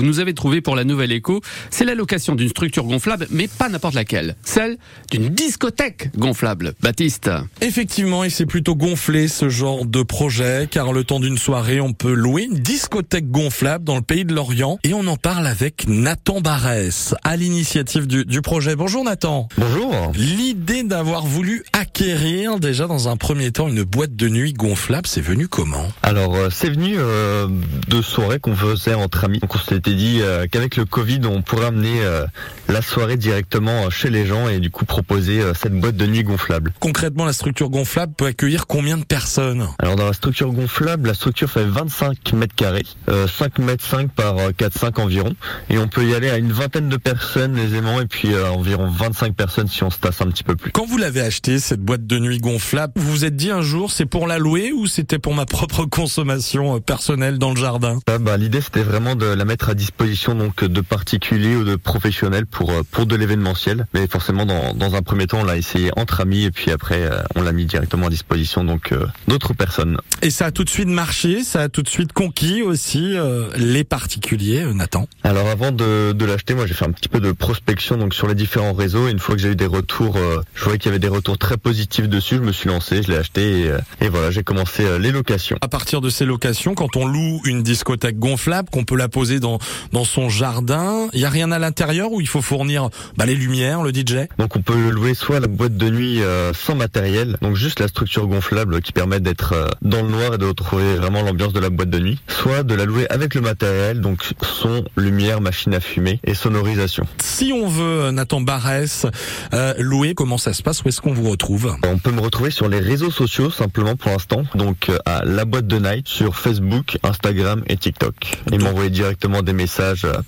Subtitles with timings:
[0.00, 3.48] vous nous avez trouvé pour la Nouvelle Écho, c'est la location d'une structure gonflable, mais
[3.48, 4.34] pas n'importe laquelle.
[4.44, 4.78] Celle
[5.10, 6.72] d'une discothèque gonflable.
[6.80, 7.30] Baptiste.
[7.60, 11.92] Effectivement, et c'est plutôt gonflé ce genre de projet, car le temps d'une soirée, on
[11.92, 15.86] peut louer une discothèque gonflable dans le pays de l'Orient, et on en parle avec
[15.86, 18.76] Nathan Barès, à l'initiative du, du projet.
[18.76, 19.48] Bonjour Nathan.
[19.58, 20.12] Bonjour.
[20.14, 25.20] L'idée d'avoir voulu acquérir déjà dans un premier temps une boîte de nuit gonflable, c'est
[25.20, 25.86] venu comment?
[26.02, 27.48] Alors euh, c'est venu euh,
[27.88, 29.40] de soirées qu'on faisait entre amis.
[29.40, 32.26] Donc on s'était dit euh, qu'avec le Covid, on pourrait amener euh,
[32.68, 36.22] la soirée directement chez les gens et du coup proposer euh, cette boîte de nuit
[36.22, 36.72] gonflable.
[36.80, 39.68] Concrètement, la structure gonflable peut accueillir combien de personnes?
[39.78, 44.10] Alors dans la structure gonflable, la structure fait 25 mètres carrés, euh, 5 mètres 5
[44.12, 45.34] par euh, 4 5 environ,
[45.68, 48.88] et on peut y aller à une vingtaine de personnes aisément et puis euh, environ
[48.88, 50.70] 25 personnes si on se tasse un petit peu plus.
[50.72, 53.90] Quand vous l'avez acheté, cette boîte de nuit gonflable, vous vous êtes dit un jour
[53.90, 57.98] c'est pour la louer ou c'était pour ma propre consommation euh, personnelle dans le jardin?
[58.06, 61.76] Ah, bah, l'idée c'était vraiment de la mettre à disposition donc de particuliers ou de
[61.76, 63.86] professionnels pour euh, pour de l'événementiel.
[63.94, 67.02] Mais forcément dans, dans un premier temps on l'a essayé entre amis et puis après
[67.02, 69.96] euh, on l'a mis directement à disposition donc euh, d'autres personnes.
[70.22, 73.48] Et ça a tout de suite marché, ça a tout de suite conquis aussi euh,
[73.56, 75.08] les particuliers, Nathan?
[75.24, 78.28] Alors avant de, de l'acheter, moi j'ai fait un petit peu de prospection donc sur
[78.28, 79.08] les différents réseaux.
[79.08, 81.08] Et une fois que j'ai eu des retours, euh, je voyais qu'il y avait des
[81.08, 82.36] retours très positifs dessus.
[82.36, 83.72] Je me suis lancé, je l'ai acheté et,
[84.04, 85.56] et voilà j'ai commencé les locations.
[85.62, 89.40] À partir de ces locations, quand on loue une discothèque gonflable, qu'on peut la poser
[89.40, 89.58] dans
[89.92, 93.34] dans son jardin, il y a rien à l'intérieur où il faut fournir bah, les
[93.34, 94.28] lumières, le DJ.
[94.38, 97.80] Donc on peut le louer soit la boîte de nuit euh, sans matériel, donc juste
[97.80, 101.52] la structure gonflable qui permet d'être euh, dans le noir et de retrouver vraiment l'ambiance
[101.52, 105.40] de la boîte de nuit, soit de la louer avec le matériel, donc son, lumière,
[105.40, 107.06] machine à fumer et sonorisation.
[107.18, 109.06] Si on veut euh, Nathan Barès
[109.54, 110.82] euh, louer, comment ça se passe?
[110.84, 111.76] Où est-ce qu'on vous retrouve?
[111.86, 115.66] On peut me retrouver sur les réseaux sociaux simplement pour l'instant, donc à la boîte
[115.66, 118.14] de night sur Facebook, Instagram et TikTok.
[118.52, 119.59] Et m'envoyer directement des messages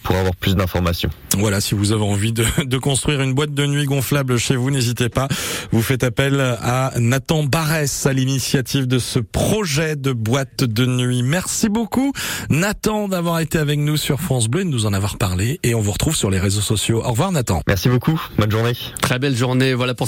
[0.03, 1.11] pour avoir plus d'informations.
[1.39, 4.71] Voilà, si vous avez envie de, de construire une boîte de nuit gonflable chez vous,
[4.71, 5.29] n'hésitez pas.
[5.71, 11.23] Vous faites appel à Nathan Barès à l'initiative de ce projet de boîte de nuit.
[11.23, 12.13] Merci beaucoup,
[12.51, 15.61] Nathan, d'avoir été avec nous sur France Bleu et de nous en avoir parlé.
[15.63, 17.03] Et on vous retrouve sur les réseaux sociaux.
[17.05, 17.63] Au revoir, Nathan.
[17.67, 18.73] Merci beaucoup, bonne journée.
[19.01, 19.75] Très belle journée.
[19.75, 20.01] Voilà pour